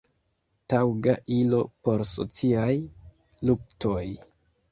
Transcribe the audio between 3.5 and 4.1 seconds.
luktoj".